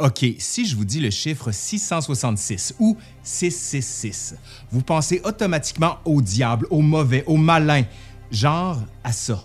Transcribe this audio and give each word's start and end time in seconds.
OK, 0.00 0.24
si 0.38 0.64
je 0.64 0.76
vous 0.76 0.86
dis 0.86 0.98
le 0.98 1.10
chiffre 1.10 1.52
666 1.52 2.76
ou 2.78 2.96
666, 3.22 4.34
vous 4.72 4.80
pensez 4.80 5.20
automatiquement 5.24 5.98
au 6.06 6.22
diable, 6.22 6.66
au 6.70 6.80
mauvais, 6.80 7.22
au 7.26 7.36
malin, 7.36 7.82
genre 8.30 8.78
à 9.04 9.12
ça. 9.12 9.44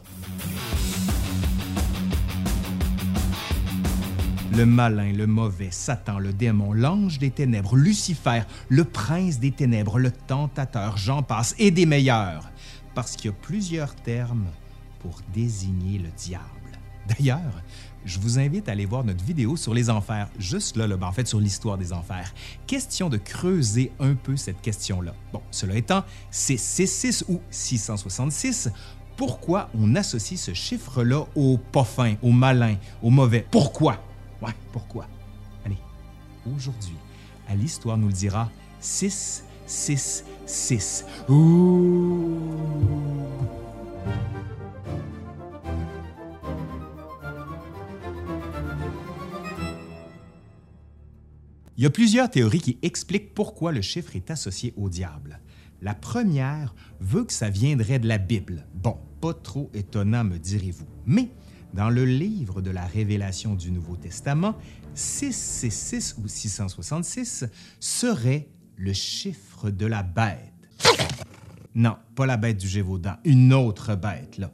Le 4.55 4.65
malin, 4.65 5.11
le 5.11 5.27
mauvais, 5.27 5.71
Satan, 5.71 6.19
le 6.19 6.31
démon, 6.31 6.71
l'ange 6.71 7.19
des 7.19 7.31
ténèbres, 7.31 7.75
Lucifer, 7.75 8.43
le 8.69 8.85
prince 8.85 9.39
des 9.39 9.51
ténèbres, 9.51 9.99
le 9.99 10.11
tentateur, 10.11 10.95
j'en 10.95 11.21
passe, 11.21 11.53
et 11.59 11.69
des 11.69 11.85
meilleurs, 11.85 12.49
parce 12.93 13.17
qu'il 13.17 13.25
y 13.25 13.33
a 13.33 13.37
plusieurs 13.41 13.93
termes 13.93 14.47
pour 14.99 15.19
désigner 15.33 15.99
le 15.99 16.11
diable. 16.15 16.45
D'ailleurs, 17.09 17.61
je 18.05 18.19
vous 18.19 18.39
invite 18.39 18.69
à 18.69 18.73
aller 18.73 18.85
voir 18.85 19.03
notre 19.03 19.23
vidéo 19.23 19.57
sur 19.57 19.73
les 19.73 19.89
enfers, 19.89 20.29
juste 20.37 20.77
là, 20.77 20.87
là 20.87 20.95
ben, 20.95 21.07
en 21.07 21.11
fait 21.11 21.27
sur 21.27 21.39
l'histoire 21.39 21.77
des 21.77 21.91
enfers. 21.91 22.33
Question 22.67 23.09
de 23.09 23.17
creuser 23.17 23.91
un 23.99 24.13
peu 24.13 24.37
cette 24.37 24.61
question-là. 24.61 25.13
Bon, 25.33 25.41
cela 25.51 25.75
étant, 25.75 26.03
c'est 26.29 26.57
66 26.57 27.25
ou 27.27 27.41
666. 27.49 28.71
Pourquoi 29.17 29.69
on 29.73 29.95
associe 29.95 30.39
ce 30.39 30.53
chiffre-là 30.53 31.25
au 31.35 31.57
pas 31.57 31.83
fin, 31.83 32.15
au 32.21 32.31
malin, 32.31 32.75
au 33.01 33.09
mauvais? 33.09 33.45
Pourquoi? 33.49 33.97
Ouais, 34.41 34.53
pourquoi? 34.71 35.07
Allez, 35.65 35.77
aujourd'hui, 36.55 36.97
à 37.47 37.55
l'histoire 37.55 37.97
nous 37.97 38.07
le 38.07 38.13
dira 38.13 38.51
6, 38.79 39.45
6, 39.65 40.25
6. 40.45 41.05
Ouh! 41.29 43.04
Il 51.77 51.83
y 51.83 51.87
a 51.87 51.89
plusieurs 51.89 52.29
théories 52.29 52.61
qui 52.61 52.77
expliquent 52.83 53.33
pourquoi 53.33 53.73
le 53.73 53.81
chiffre 53.81 54.15
est 54.15 54.31
associé 54.31 54.73
au 54.77 54.87
diable. 54.87 55.41
La 55.81 55.93
première 55.93 56.73
veut 57.01 57.25
que 57.25 57.33
ça 57.33 57.49
viendrait 57.49 57.99
de 57.99 58.07
la 58.07 58.17
Bible. 58.17 58.65
Bon, 58.73 58.97
pas 59.19 59.33
trop 59.33 59.69
étonnant, 59.73 60.23
me 60.23 60.37
direz-vous. 60.37 60.87
Mais 61.05 61.31
dans 61.73 61.89
le 61.89 62.05
livre 62.05 62.61
de 62.61 62.71
la 62.71 62.85
Révélation 62.85 63.55
du 63.55 63.71
Nouveau 63.71 63.97
Testament, 63.97 64.55
666 64.93 66.15
ou 66.23 66.29
666 66.29 67.43
serait 67.81 68.47
le 68.77 68.93
chiffre 68.93 69.69
de 69.69 69.85
la 69.85 70.01
bête. 70.01 70.53
Non, 71.73 71.97
pas 72.15 72.25
la 72.25 72.37
bête 72.37 72.57
du 72.57 72.69
Gévaudan, 72.69 73.17
une 73.25 73.53
autre 73.53 73.95
bête, 73.95 74.37
là. 74.37 74.49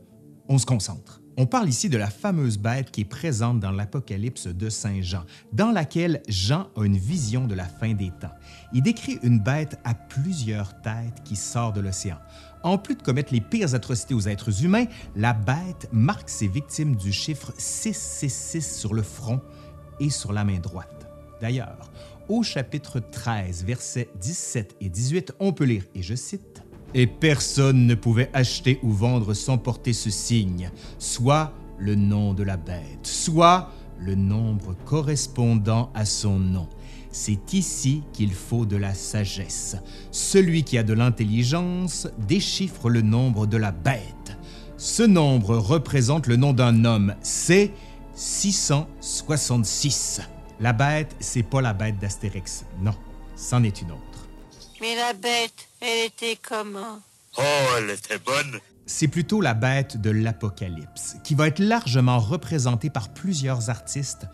On 0.47 0.57
se 0.57 0.65
concentre. 0.65 1.20
On 1.37 1.45
parle 1.45 1.69
ici 1.69 1.87
de 1.87 1.97
la 1.97 2.09
fameuse 2.09 2.57
bête 2.57 2.91
qui 2.91 3.01
est 3.01 3.05
présente 3.05 3.61
dans 3.61 3.71
l'Apocalypse 3.71 4.47
de 4.47 4.69
Saint 4.69 5.01
Jean, 5.01 5.23
dans 5.53 5.71
laquelle 5.71 6.21
Jean 6.27 6.67
a 6.75 6.83
une 6.83 6.97
vision 6.97 7.47
de 7.47 7.55
la 7.55 7.65
fin 7.65 7.93
des 7.93 8.11
temps. 8.19 8.33
Il 8.73 8.83
décrit 8.83 9.17
une 9.23 9.39
bête 9.39 9.79
à 9.85 9.93
plusieurs 9.93 10.81
têtes 10.81 11.23
qui 11.23 11.37
sort 11.37 11.71
de 11.71 11.79
l'océan. 11.79 12.17
En 12.63 12.77
plus 12.77 12.95
de 12.95 13.01
commettre 13.01 13.33
les 13.33 13.39
pires 13.39 13.73
atrocités 13.73 14.13
aux 14.13 14.27
êtres 14.27 14.63
humains, 14.63 14.85
la 15.15 15.33
bête 15.33 15.87
marque 15.93 16.29
ses 16.29 16.47
victimes 16.47 16.97
du 16.97 17.13
chiffre 17.13 17.53
666 17.57 18.77
sur 18.77 18.93
le 18.93 19.01
front 19.01 19.41
et 20.01 20.09
sur 20.09 20.33
la 20.33 20.43
main 20.43 20.59
droite. 20.59 21.07
D'ailleurs, 21.39 21.91
au 22.27 22.43
chapitre 22.43 22.99
13, 22.99 23.63
versets 23.63 24.09
17 24.19 24.75
et 24.81 24.89
18, 24.89 25.33
on 25.39 25.53
peut 25.53 25.63
lire, 25.63 25.85
et 25.95 26.03
je 26.03 26.13
cite, 26.13 26.50
et 26.93 27.07
personne 27.07 27.87
ne 27.87 27.95
pouvait 27.95 28.29
acheter 28.33 28.79
ou 28.83 28.91
vendre 28.91 29.33
sans 29.33 29.57
porter 29.57 29.93
ce 29.93 30.09
signe, 30.09 30.69
soit 30.99 31.53
le 31.77 31.95
nom 31.95 32.33
de 32.33 32.43
la 32.43 32.57
bête, 32.57 33.03
soit 33.03 33.71
le 33.99 34.15
nombre 34.15 34.75
correspondant 34.85 35.91
à 35.93 36.05
son 36.05 36.39
nom. 36.39 36.67
C'est 37.11 37.53
ici 37.53 38.03
qu'il 38.13 38.33
faut 38.33 38.65
de 38.65 38.77
la 38.77 38.93
sagesse. 38.93 39.75
Celui 40.11 40.63
qui 40.63 40.77
a 40.77 40.83
de 40.83 40.93
l'intelligence 40.93 42.07
déchiffre 42.27 42.89
le 42.89 43.01
nombre 43.01 43.47
de 43.47 43.57
la 43.57 43.71
bête. 43.71 44.37
Ce 44.77 45.03
nombre 45.03 45.57
représente 45.57 46.27
le 46.27 46.37
nom 46.37 46.53
d'un 46.53 46.85
homme, 46.85 47.15
c'est 47.21 47.71
666. 48.15 50.21
La 50.59 50.73
bête, 50.73 51.15
c'est 51.19 51.43
pas 51.43 51.61
la 51.61 51.73
bête 51.73 51.99
d'Astérix, 51.99 52.65
non, 52.81 52.95
c'en 53.35 53.63
est 53.63 53.81
une 53.81 53.91
autre. 53.91 54.10
Mais 54.81 54.95
la 54.95 55.13
bête, 55.13 55.69
elle 55.79 56.07
était 56.07 56.39
comment? 56.41 56.99
Oh, 57.37 57.41
elle 57.77 57.91
était 57.91 58.17
bonne. 58.17 58.59
C'est 58.87 59.07
plutôt 59.07 59.39
la 59.39 59.53
bête 59.53 60.01
de 60.01 60.09
l'Apocalypse, 60.09 61.17
qui 61.23 61.35
va 61.35 61.47
être 61.47 61.59
largement 61.59 62.17
représentée 62.17 62.89
par 62.89 63.13
plusieurs 63.13 63.69
artistes 63.69 64.25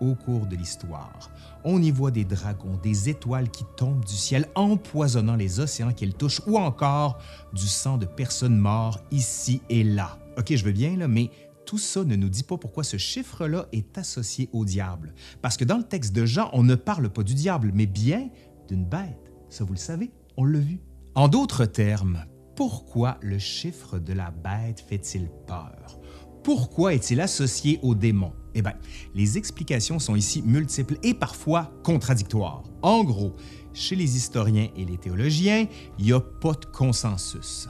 au 0.00 0.14
cours 0.14 0.46
de 0.46 0.54
l'histoire. 0.54 1.32
On 1.64 1.82
y 1.82 1.90
voit 1.90 2.12
des 2.12 2.24
dragons, 2.24 2.78
des 2.84 3.08
étoiles 3.08 3.50
qui 3.50 3.64
tombent 3.76 4.04
du 4.04 4.14
ciel, 4.14 4.48
empoisonnant 4.54 5.34
les 5.34 5.58
océans 5.58 5.92
qu'ils 5.92 6.14
touchent, 6.14 6.40
ou 6.46 6.56
encore 6.56 7.18
du 7.52 7.66
sang 7.66 7.98
de 7.98 8.06
personnes 8.06 8.58
mortes 8.58 9.02
ici 9.10 9.60
et 9.70 9.82
là. 9.82 10.20
Ok, 10.38 10.54
je 10.54 10.64
veux 10.64 10.70
bien, 10.70 10.96
là, 10.96 11.08
mais 11.08 11.30
tout 11.64 11.78
ça 11.78 12.04
ne 12.04 12.14
nous 12.14 12.28
dit 12.28 12.44
pas 12.44 12.58
pourquoi 12.58 12.84
ce 12.84 12.96
chiffre-là 12.96 13.66
est 13.72 13.98
associé 13.98 14.48
au 14.52 14.64
diable. 14.64 15.14
Parce 15.42 15.56
que 15.56 15.64
dans 15.64 15.78
le 15.78 15.82
texte 15.82 16.12
de 16.12 16.24
Jean, 16.26 16.48
on 16.52 16.62
ne 16.62 16.76
parle 16.76 17.08
pas 17.08 17.24
du 17.24 17.34
diable, 17.34 17.72
mais 17.74 17.86
bien 17.86 18.28
d'une 18.68 18.84
bête. 18.84 19.25
Ça, 19.56 19.64
vous 19.64 19.72
le 19.72 19.78
savez, 19.78 20.10
on 20.36 20.44
l'a 20.44 20.58
vu. 20.58 20.82
En 21.14 21.28
d'autres 21.28 21.64
termes, 21.64 22.26
pourquoi 22.56 23.16
le 23.22 23.38
chiffre 23.38 23.98
de 23.98 24.12
la 24.12 24.30
bête 24.30 24.84
fait-il 24.86 25.30
peur? 25.46 25.98
Pourquoi 26.44 26.92
est-il 26.92 27.22
associé 27.22 27.80
au 27.82 27.94
démon? 27.94 28.34
Eh 28.54 28.60
bien, 28.60 28.74
les 29.14 29.38
explications 29.38 29.98
sont 29.98 30.14
ici 30.14 30.42
multiples 30.42 30.98
et 31.02 31.14
parfois 31.14 31.72
contradictoires. 31.84 32.64
En 32.82 33.02
gros, 33.02 33.34
chez 33.72 33.96
les 33.96 34.18
historiens 34.18 34.68
et 34.76 34.84
les 34.84 34.98
théologiens, 34.98 35.66
il 35.98 36.04
n'y 36.04 36.12
a 36.12 36.20
pas 36.20 36.52
de 36.52 36.66
consensus. 36.66 37.66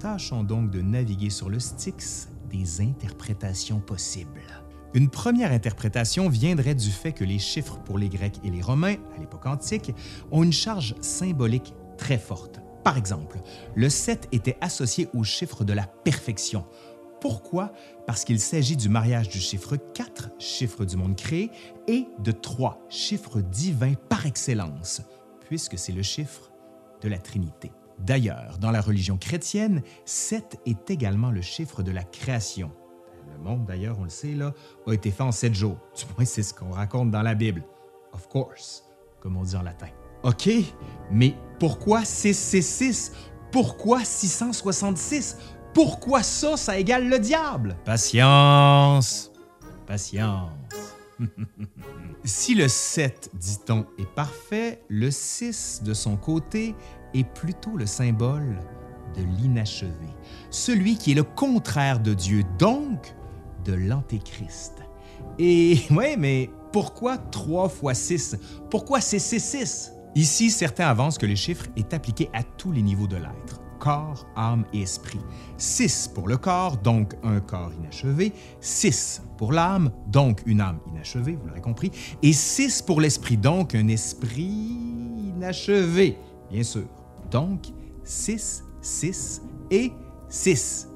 Tâchons 0.00 0.44
donc 0.44 0.70
de 0.70 0.82
naviguer 0.82 1.30
sur 1.30 1.48
le 1.48 1.60
Styx 1.60 2.28
des 2.50 2.82
interprétations 2.82 3.80
possibles. 3.80 4.61
Une 4.94 5.08
première 5.08 5.52
interprétation 5.52 6.28
viendrait 6.28 6.74
du 6.74 6.90
fait 6.90 7.12
que 7.12 7.24
les 7.24 7.38
chiffres 7.38 7.78
pour 7.78 7.96
les 7.96 8.10
Grecs 8.10 8.40
et 8.44 8.50
les 8.50 8.60
Romains, 8.60 8.96
à 9.16 9.20
l'époque 9.20 9.46
antique, 9.46 9.94
ont 10.30 10.42
une 10.42 10.52
charge 10.52 10.94
symbolique 11.00 11.72
très 11.96 12.18
forte. 12.18 12.60
Par 12.84 12.98
exemple, 12.98 13.38
le 13.74 13.88
7 13.88 14.28
était 14.32 14.58
associé 14.60 15.08
au 15.14 15.24
chiffre 15.24 15.64
de 15.64 15.72
la 15.72 15.86
perfection. 15.86 16.66
Pourquoi? 17.22 17.72
Parce 18.06 18.24
qu'il 18.24 18.40
s'agit 18.40 18.76
du 18.76 18.90
mariage 18.90 19.28
du 19.28 19.38
chiffre 19.38 19.76
4, 19.76 20.30
chiffre 20.38 20.84
du 20.84 20.96
monde 20.96 21.16
créé, 21.16 21.50
et 21.88 22.06
de 22.18 22.32
3, 22.32 22.84
chiffre 22.90 23.40
divin 23.40 23.94
par 24.10 24.26
excellence, 24.26 25.00
puisque 25.48 25.78
c'est 25.78 25.92
le 25.92 26.02
chiffre 26.02 26.52
de 27.00 27.08
la 27.08 27.18
Trinité. 27.18 27.70
D'ailleurs, 27.98 28.58
dans 28.58 28.72
la 28.72 28.80
religion 28.80 29.16
chrétienne, 29.16 29.82
7 30.04 30.60
est 30.66 30.90
également 30.90 31.30
le 31.30 31.40
chiffre 31.40 31.82
de 31.82 31.92
la 31.92 32.02
création. 32.02 32.72
Le 33.32 33.42
monde, 33.42 33.64
d'ailleurs, 33.64 33.98
on 33.98 34.04
le 34.04 34.10
sait, 34.10 34.34
là, 34.34 34.52
a 34.86 34.92
été 34.92 35.10
fait 35.10 35.22
en 35.22 35.32
sept 35.32 35.54
jours. 35.54 35.76
Du 35.96 36.04
moins, 36.16 36.24
c'est 36.24 36.42
ce 36.42 36.54
qu'on 36.54 36.70
raconte 36.70 37.10
dans 37.10 37.22
la 37.22 37.34
Bible. 37.34 37.62
Of 38.12 38.28
course, 38.28 38.84
comme 39.20 39.36
on 39.36 39.42
dit 39.42 39.56
en 39.56 39.62
latin. 39.62 39.88
OK, 40.22 40.48
mais 41.10 41.34
pourquoi 41.58 42.04
666? 42.04 43.12
Pourquoi 43.50 44.04
666? 44.04 45.38
Pourquoi 45.74 46.22
ça, 46.22 46.56
ça 46.56 46.78
égale 46.78 47.08
le 47.08 47.18
diable? 47.18 47.76
Patience, 47.84 49.32
patience. 49.86 50.50
si 52.24 52.54
le 52.54 52.68
7, 52.68 53.30
dit-on, 53.34 53.86
est 53.98 54.08
parfait, 54.14 54.82
le 54.88 55.10
6, 55.10 55.82
de 55.82 55.94
son 55.94 56.16
côté, 56.16 56.74
est 57.14 57.24
plutôt 57.24 57.76
le 57.76 57.86
symbole 57.86 58.58
de 59.16 59.22
l'inachevé, 59.22 60.08
celui 60.50 60.96
qui 60.96 61.12
est 61.12 61.14
le 61.14 61.24
contraire 61.24 62.00
de 62.00 62.14
Dieu, 62.14 62.44
donc 62.58 63.14
de 63.64 63.74
l'Antéchrist. 63.74 64.74
Et 65.38 65.78
ouais, 65.90 66.16
mais 66.16 66.50
pourquoi 66.72 67.18
3 67.18 67.68
fois 67.68 67.94
6? 67.94 68.36
Pourquoi 68.70 69.00
c'est 69.00 69.18
6 69.18 69.92
Ici, 70.14 70.50
certains 70.50 70.86
avancent 70.88 71.18
que 71.18 71.26
le 71.26 71.34
chiffre 71.34 71.66
est 71.76 71.94
appliqué 71.94 72.28
à 72.34 72.42
tous 72.42 72.72
les 72.72 72.82
niveaux 72.82 73.06
de 73.06 73.16
l'être 73.16 73.62
corps, 73.82 74.28
âme 74.36 74.64
et 74.72 74.82
esprit. 74.82 75.18
6 75.56 76.12
pour 76.14 76.28
le 76.28 76.36
corps, 76.36 76.76
donc 76.76 77.14
un 77.24 77.40
corps 77.40 77.72
inachevé. 77.76 78.32
6 78.60 79.22
pour 79.36 79.52
l'âme, 79.52 79.90
donc 80.06 80.40
une 80.46 80.60
âme 80.60 80.78
inachevée, 80.86 81.34
vous 81.34 81.48
l'aurez 81.48 81.60
compris. 81.60 81.90
Et 82.22 82.32
6 82.32 82.82
pour 82.82 83.00
l'esprit, 83.00 83.36
donc 83.36 83.74
un 83.74 83.88
esprit 83.88 84.78
inachevé, 85.36 86.16
bien 86.48 86.62
sûr. 86.62 86.84
Donc, 87.32 87.72
6, 88.04 88.62
6 88.80 89.42
et 89.72 89.90
6. 90.28 90.88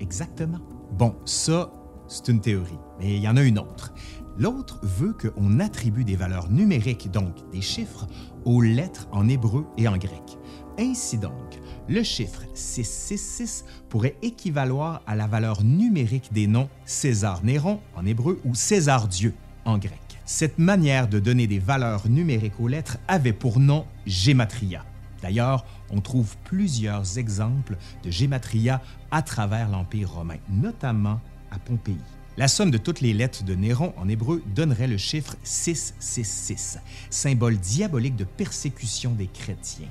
Exactement. 0.00 0.58
Bon, 0.90 1.14
ça, 1.24 1.70
c'est 2.08 2.28
une 2.28 2.40
théorie, 2.40 2.78
mais 2.98 3.16
il 3.16 3.22
y 3.22 3.28
en 3.28 3.36
a 3.36 3.42
une 3.42 3.58
autre. 3.58 3.92
L'autre 4.36 4.80
veut 4.82 5.12
qu'on 5.14 5.60
attribue 5.60 6.04
des 6.04 6.16
valeurs 6.16 6.50
numériques, 6.50 7.10
donc 7.10 7.34
des 7.52 7.60
chiffres, 7.60 8.06
aux 8.44 8.60
lettres 8.60 9.08
en 9.12 9.28
hébreu 9.28 9.66
et 9.78 9.86
en 9.86 9.96
grec. 9.96 10.38
Ainsi 10.78 11.18
donc, 11.18 11.60
le 11.88 12.02
chiffre 12.02 12.42
666 12.54 13.64
pourrait 13.88 14.16
équivaloir 14.22 15.02
à 15.06 15.14
la 15.14 15.26
valeur 15.26 15.62
numérique 15.62 16.32
des 16.32 16.48
noms 16.48 16.68
César 16.84 17.44
Néron 17.44 17.80
en 17.94 18.04
hébreu 18.04 18.40
ou 18.44 18.54
César 18.54 19.06
Dieu 19.06 19.34
en 19.64 19.78
grec. 19.78 20.00
Cette 20.24 20.58
manière 20.58 21.06
de 21.06 21.20
donner 21.20 21.46
des 21.46 21.58
valeurs 21.58 22.08
numériques 22.08 22.58
aux 22.58 22.68
lettres 22.68 22.98
avait 23.06 23.32
pour 23.32 23.60
nom 23.60 23.86
Gematria. 24.06 24.84
D'ailleurs, 25.22 25.64
on 25.90 26.00
trouve 26.00 26.36
plusieurs 26.44 27.18
exemples 27.18 27.76
de 28.02 28.10
Gematria 28.10 28.82
à 29.10 29.22
travers 29.22 29.68
l'Empire 29.68 30.12
romain, 30.12 30.38
notamment 30.50 31.20
à 31.54 31.58
Pompéi. 31.58 31.96
La 32.36 32.48
somme 32.48 32.72
de 32.72 32.78
toutes 32.78 33.00
les 33.00 33.12
lettres 33.12 33.44
de 33.44 33.54
Néron 33.54 33.94
en 33.96 34.08
hébreu 34.08 34.42
donnerait 34.54 34.88
le 34.88 34.96
chiffre 34.96 35.36
666, 35.44 36.80
symbole 37.08 37.58
diabolique 37.58 38.16
de 38.16 38.24
persécution 38.24 39.12
des 39.12 39.28
chrétiens. 39.28 39.88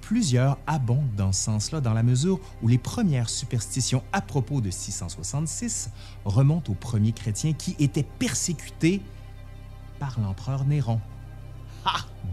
Plusieurs 0.00 0.58
abondent 0.66 1.14
dans 1.16 1.32
ce 1.32 1.44
sens-là 1.44 1.80
dans 1.80 1.92
la 1.92 2.02
mesure 2.02 2.40
où 2.62 2.68
les 2.68 2.78
premières 2.78 3.28
superstitions 3.28 4.02
à 4.12 4.22
propos 4.22 4.60
de 4.60 4.70
666 4.70 5.90
remontent 6.24 6.72
aux 6.72 6.76
premiers 6.76 7.12
chrétiens 7.12 7.52
qui 7.52 7.76
étaient 7.78 8.06
persécutés 8.18 9.02
par 9.98 10.18
l'empereur 10.18 10.64
Néron. 10.64 11.00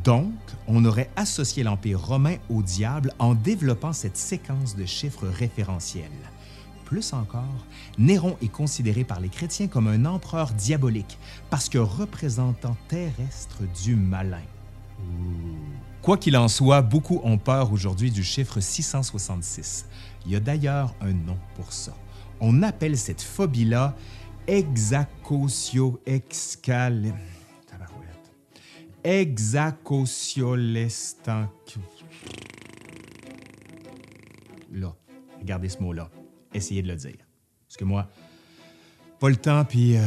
Donc, 0.03 0.33
on 0.67 0.85
aurait 0.85 1.09
associé 1.15 1.63
l'Empire 1.63 1.99
romain 1.99 2.37
au 2.49 2.61
diable 2.61 3.13
en 3.19 3.33
développant 3.33 3.93
cette 3.93 4.17
séquence 4.17 4.75
de 4.75 4.85
chiffres 4.85 5.27
référentiels. 5.27 6.09
Plus 6.89 7.13
encore, 7.13 7.67
Néron 7.99 8.35
est 8.41 8.51
considéré 8.51 9.03
par 9.03 9.19
les 9.19 9.29
chrétiens 9.29 9.67
comme 9.67 9.87
un 9.87 10.05
empereur 10.05 10.51
diabolique 10.53 11.19
parce 11.51 11.69
que 11.69 11.77
représentant 11.77 12.75
terrestre 12.87 13.61
du 13.83 13.95
malin. 13.95 14.41
Quoi 16.01 16.17
qu'il 16.17 16.35
en 16.35 16.47
soit, 16.47 16.81
beaucoup 16.81 17.21
ont 17.23 17.37
peur 17.37 17.71
aujourd'hui 17.71 18.09
du 18.09 18.23
chiffre 18.23 18.59
666. 18.59 19.85
Il 20.25 20.31
y 20.31 20.35
a 20.35 20.39
d'ailleurs 20.39 20.95
un 20.99 21.13
nom 21.13 21.37
pour 21.55 21.73
ça. 21.73 21.95
On 22.39 22.63
appelle 22.63 22.97
cette 22.97 23.21
phobie-là 23.21 23.95
hexacosio 24.47 26.01
excal... 26.07 27.13
Là, 34.71 34.95
regardez 35.39 35.69
ce 35.69 35.77
mot-là. 35.83 36.09
Essayez 36.53 36.81
de 36.81 36.87
le 36.87 36.95
dire. 36.95 37.17
Parce 37.67 37.77
que 37.77 37.85
moi, 37.85 38.09
pas 39.19 39.29
le 39.29 39.35
temps, 39.35 39.65
puis 39.65 39.97
euh, 39.97 40.01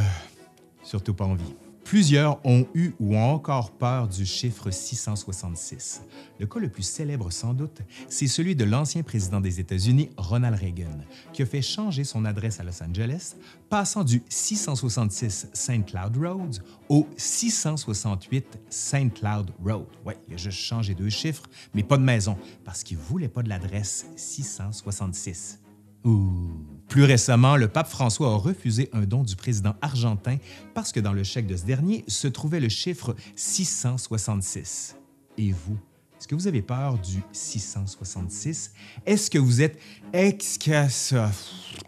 surtout 0.83 1.13
pas 1.13 1.25
envie. 1.25 1.55
Plusieurs 1.83 2.43
ont 2.45 2.65
eu 2.73 2.93
ou 2.99 3.15
ont 3.15 3.33
encore 3.33 3.71
peur 3.71 4.07
du 4.07 4.25
chiffre 4.25 4.71
666. 4.71 6.01
Le 6.39 6.47
cas 6.47 6.59
le 6.59 6.69
plus 6.69 6.83
célèbre 6.83 7.29
sans 7.31 7.53
doute, 7.53 7.81
c'est 8.07 8.27
celui 8.27 8.55
de 8.55 8.63
l'ancien 8.63 9.03
président 9.03 9.41
des 9.41 9.59
États-Unis, 9.59 10.09
Ronald 10.17 10.59
Reagan, 10.59 11.01
qui 11.33 11.41
a 11.41 11.45
fait 11.45 11.61
changer 11.61 12.03
son 12.03 12.25
adresse 12.25 12.59
à 12.59 12.63
Los 12.63 12.81
Angeles, 12.81 13.35
passant 13.69 14.03
du 14.03 14.23
666 14.29 15.49
St. 15.53 15.85
Cloud 15.85 16.17
Road 16.17 16.63
au 16.89 17.07
668 17.17 18.59
St. 18.69 19.13
Cloud 19.13 19.51
Road. 19.63 19.87
Oui, 20.05 20.13
il 20.29 20.35
a 20.35 20.37
juste 20.37 20.59
changé 20.59 20.95
deux 20.95 21.09
chiffres, 21.09 21.43
mais 21.73 21.83
pas 21.83 21.97
de 21.97 22.03
maison, 22.03 22.37
parce 22.63 22.83
qu'il 22.83 22.97
ne 22.97 23.03
voulait 23.03 23.27
pas 23.27 23.43
de 23.43 23.49
l'adresse 23.49 24.07
666. 24.15 25.62
Plus 26.03 27.03
récemment, 27.03 27.55
le 27.55 27.67
pape 27.67 27.87
François 27.87 28.33
a 28.33 28.35
refusé 28.35 28.89
un 28.93 29.01
don 29.01 29.23
du 29.23 29.35
président 29.35 29.75
argentin 29.81 30.37
parce 30.73 30.91
que 30.91 30.99
dans 30.99 31.13
le 31.13 31.23
chèque 31.23 31.47
de 31.47 31.55
ce 31.55 31.65
dernier 31.65 32.03
se 32.07 32.27
trouvait 32.27 32.59
le 32.59 32.69
chiffre 32.69 33.15
666. 33.35 34.95
Et 35.37 35.51
vous, 35.51 35.77
est-ce 36.19 36.27
que 36.27 36.35
vous 36.35 36.47
avez 36.47 36.61
peur 36.61 36.99
du 36.99 37.23
666? 37.31 38.73
Est-ce 39.05 39.31
que 39.31 39.39
vous 39.39 39.61
êtes 39.61 39.79
ça? 40.89 41.31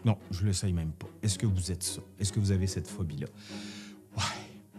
Non, 0.04 0.18
je 0.30 0.44
le 0.44 0.52
sais 0.52 0.72
même 0.72 0.92
pas. 0.92 1.06
Est-ce 1.22 1.38
que 1.38 1.46
vous 1.46 1.70
êtes 1.70 1.82
ça? 1.82 2.00
Est-ce 2.18 2.32
que 2.32 2.40
vous 2.40 2.50
avez 2.50 2.66
cette 2.66 2.88
phobie-là? 2.88 3.28
Ouais. 4.16 4.22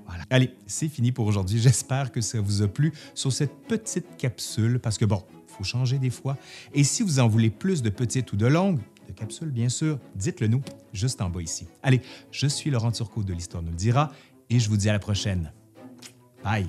Voilà. 0.05 0.23
Allez, 0.29 0.53
c'est 0.65 0.89
fini 0.89 1.11
pour 1.11 1.25
aujourd'hui. 1.25 1.59
J'espère 1.59 2.11
que 2.11 2.21
ça 2.21 2.41
vous 2.41 2.61
a 2.61 2.67
plu 2.67 2.91
sur 3.13 3.31
cette 3.31 3.55
petite 3.67 4.17
capsule 4.17 4.79
parce 4.79 4.97
que 4.97 5.05
bon, 5.05 5.23
il 5.47 5.53
faut 5.53 5.63
changer 5.63 5.99
des 5.99 6.09
fois. 6.09 6.37
Et 6.73 6.83
si 6.83 7.03
vous 7.03 7.19
en 7.19 7.27
voulez 7.27 7.49
plus 7.49 7.81
de 7.81 7.89
petites 7.89 8.31
ou 8.33 8.35
de 8.35 8.45
longues, 8.45 8.79
de 9.07 9.13
capsules, 9.13 9.49
bien 9.49 9.69
sûr, 9.69 9.99
dites-le 10.15 10.47
nous 10.47 10.61
juste 10.93 11.21
en 11.21 11.29
bas 11.29 11.41
ici. 11.41 11.67
Allez, 11.83 12.01
je 12.31 12.47
suis 12.47 12.69
Laurent 12.69 12.91
Turcot 12.91 13.23
de 13.23 13.33
l'Histoire 13.33 13.63
nous 13.63 13.71
le 13.71 13.75
dira 13.75 14.11
et 14.49 14.59
je 14.59 14.69
vous 14.69 14.77
dis 14.77 14.89
à 14.89 14.93
la 14.93 14.99
prochaine. 14.99 15.51
Bye! 16.43 16.67